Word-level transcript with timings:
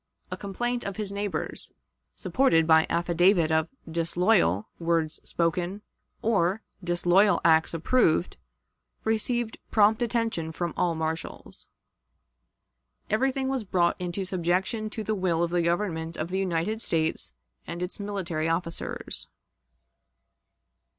A 0.31 0.35
complaint 0.37 0.83
of 0.83 0.95
his 0.97 1.11
neighbors, 1.11 1.71
supported 2.15 2.65
by 2.65 2.87
affidavit 2.89 3.51
of 3.51 3.67
"disloyal" 3.87 4.67
words 4.79 5.19
spoken 5.23 5.83
or 6.23 6.63
"disloyal" 6.83 7.39
acts 7.45 7.71
approved, 7.71 8.37
received 9.03 9.59
prompt 9.69 10.01
attention 10.01 10.51
from 10.51 10.73
all 10.75 10.95
marshals. 10.95 11.67
Everything 13.11 13.47
was 13.47 13.63
brought 13.63 14.01
into 14.01 14.25
subjection 14.25 14.89
to 14.89 15.03
the 15.03 15.13
will 15.13 15.43
of 15.43 15.51
the 15.51 15.61
Government 15.61 16.17
of 16.17 16.29
the 16.29 16.39
United 16.39 16.81
States 16.81 17.33
and 17.67 17.83
its 17.83 17.99
military 17.99 18.49
officers. 18.49 19.27